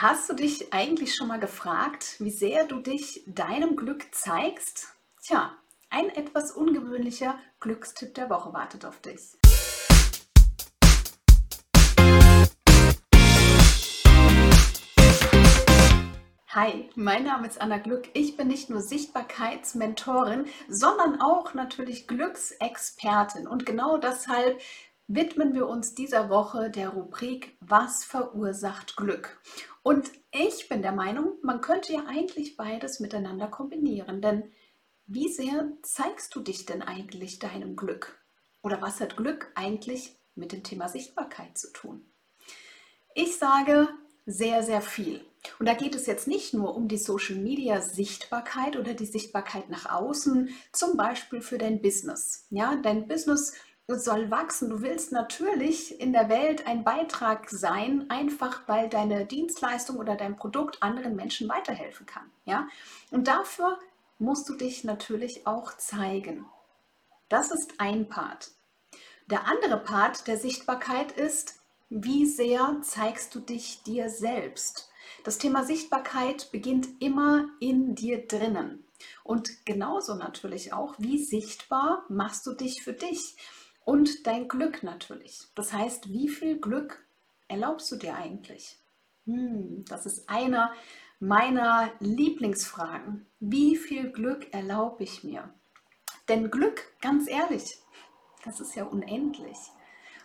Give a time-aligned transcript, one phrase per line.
[0.00, 4.94] Hast du dich eigentlich schon mal gefragt, wie sehr du dich deinem Glück zeigst?
[5.24, 5.52] Tja,
[5.90, 9.36] ein etwas ungewöhnlicher Glückstipp der Woche wartet auf dich.
[16.50, 18.08] Hi, mein Name ist Anna Glück.
[18.14, 23.48] Ich bin nicht nur Sichtbarkeitsmentorin, sondern auch natürlich Glücksexpertin.
[23.48, 24.60] Und genau deshalb
[25.08, 29.40] widmen wir uns dieser Woche der Rubrik Was verursacht Glück?
[29.82, 34.52] Und ich bin der Meinung, man könnte ja eigentlich beides miteinander kombinieren, denn
[35.06, 38.22] wie sehr zeigst du dich denn eigentlich deinem Glück?
[38.62, 42.04] Oder was hat Glück eigentlich mit dem Thema Sichtbarkeit zu tun?
[43.14, 43.88] Ich sage
[44.26, 45.24] sehr, sehr viel.
[45.58, 49.70] Und da geht es jetzt nicht nur um die Social Media Sichtbarkeit oder die Sichtbarkeit
[49.70, 52.46] nach außen, zum Beispiel für dein Business.
[52.50, 53.54] Ja, dein Business
[53.96, 54.68] soll wachsen.
[54.68, 60.36] Du willst natürlich in der Welt ein Beitrag sein, einfach weil deine Dienstleistung oder dein
[60.36, 62.30] Produkt anderen Menschen weiterhelfen kann.
[62.44, 62.68] Ja?
[63.10, 63.78] Und dafür
[64.18, 66.44] musst du dich natürlich auch zeigen.
[67.30, 68.50] Das ist ein Part.
[69.26, 71.54] Der andere Part der Sichtbarkeit ist,
[71.88, 74.90] wie sehr zeigst du dich dir selbst?
[75.24, 78.84] Das Thema Sichtbarkeit beginnt immer in dir drinnen.
[79.24, 83.36] Und genauso natürlich auch, wie sichtbar machst du dich für dich?
[83.88, 85.44] Und dein Glück natürlich.
[85.54, 87.02] Das heißt, wie viel Glück
[87.48, 88.76] erlaubst du dir eigentlich?
[89.24, 90.74] Hm, das ist einer
[91.20, 93.24] meiner Lieblingsfragen.
[93.40, 95.48] Wie viel Glück erlaube ich mir?
[96.28, 97.78] Denn Glück, ganz ehrlich,
[98.44, 99.56] das ist ja unendlich.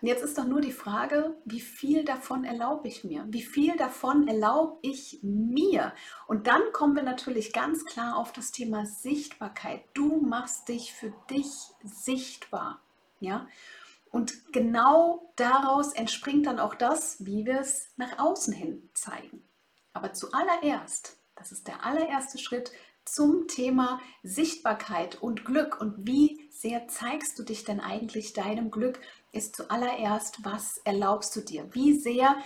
[0.00, 3.26] Und jetzt ist doch nur die Frage, wie viel davon erlaube ich mir?
[3.28, 5.92] Wie viel davon erlaube ich mir?
[6.26, 9.84] Und dann kommen wir natürlich ganz klar auf das Thema Sichtbarkeit.
[9.94, 11.46] Du machst dich für dich
[11.84, 12.82] sichtbar.
[13.22, 13.48] Ja?
[14.10, 19.42] Und genau daraus entspringt dann auch das, wie wir es nach außen hin zeigen.
[19.94, 22.72] Aber zuallererst, das ist der allererste Schritt
[23.04, 29.00] zum Thema Sichtbarkeit und Glück und wie sehr zeigst du dich denn eigentlich deinem Glück,
[29.32, 31.68] ist zuallererst, was erlaubst du dir?
[31.72, 32.36] Wie sehr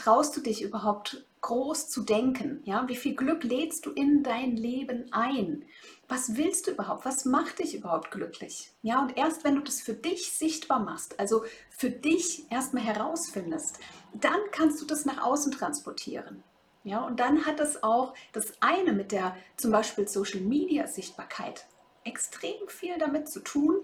[0.00, 2.62] traust du dich überhaupt groß zu denken?
[2.64, 5.64] Ja, wie viel Glück lädst du in dein Leben ein?
[6.08, 7.04] Was willst du überhaupt?
[7.04, 8.72] Was macht dich überhaupt glücklich?
[8.82, 13.78] Ja, und erst wenn du das für dich sichtbar machst, also für dich erstmal herausfindest,
[14.14, 16.42] dann kannst du das nach außen transportieren.
[16.82, 21.66] Ja, und dann hat es auch das eine mit der zum Beispiel Social Media Sichtbarkeit
[22.04, 23.82] extrem viel damit zu tun,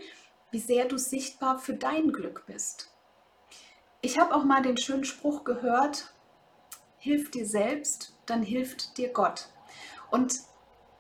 [0.51, 2.96] wie sehr du sichtbar für dein Glück bist.
[4.03, 6.13] Ich habe auch mal den schönen Spruch gehört,
[6.99, 9.49] hilf dir selbst, dann hilft dir Gott.
[10.11, 10.35] Und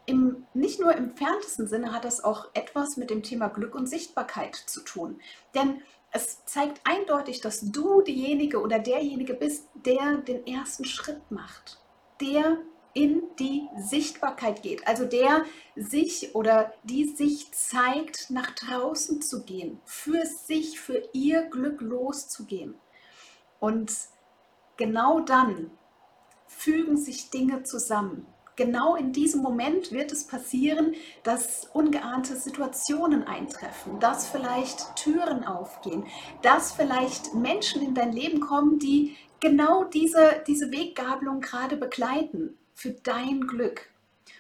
[0.06, 3.86] im, nicht nur im fernsten Sinne hat das auch etwas mit dem Thema Glück und
[3.86, 5.20] Sichtbarkeit zu tun.
[5.54, 11.78] Denn es zeigt eindeutig, dass du diejenige oder derjenige bist, der den ersten Schritt macht,
[12.20, 12.58] der
[12.94, 19.80] in die Sichtbarkeit geht, also der sich oder die sich zeigt, nach draußen zu gehen,
[19.84, 22.74] für sich, für ihr Glück loszugehen.
[23.61, 23.93] Und
[24.77, 25.71] genau dann
[26.47, 28.27] fügen sich Dinge zusammen.
[28.56, 36.06] Genau in diesem Moment wird es passieren, dass ungeahnte Situationen eintreffen, dass vielleicht Türen aufgehen,
[36.41, 42.93] dass vielleicht Menschen in dein Leben kommen, die genau diese, diese Weggabelung gerade begleiten für
[42.93, 43.91] dein Glück.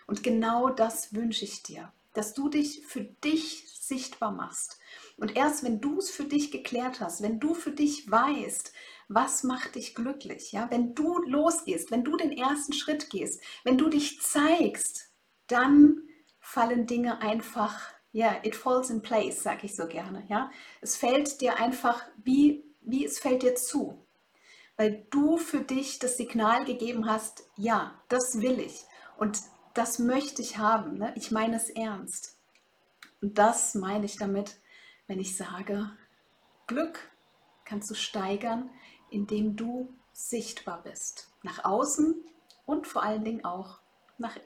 [0.06, 4.78] Und genau das wünsche ich dir, dass du dich für dich sichtbar machst.
[5.16, 8.72] Und erst wenn du es für dich geklärt hast, wenn du für dich weißt,
[9.08, 10.52] was macht dich glücklich?
[10.52, 15.10] Ja, wenn du losgehst, wenn du den ersten Schritt gehst, wenn du dich zeigst,
[15.46, 16.02] dann
[16.40, 17.80] fallen Dinge einfach,
[18.12, 20.24] ja, it falls in place, sage ich so gerne.
[20.28, 20.50] Ja,
[20.80, 24.06] es fällt dir einfach wie, wie es fällt dir zu,
[24.76, 28.84] weil du für dich das Signal gegeben hast, ja, das will ich
[29.18, 29.40] und
[29.76, 30.98] das möchte ich haben.
[30.98, 31.12] Ne?
[31.16, 32.36] Ich meine es ernst.
[33.20, 34.56] Und das meine ich damit,
[35.06, 35.90] wenn ich sage,
[36.66, 37.10] Glück
[37.64, 38.70] kannst du steigern,
[39.10, 41.30] indem du sichtbar bist.
[41.42, 42.14] Nach außen
[42.64, 43.80] und vor allen Dingen auch
[44.18, 44.36] nach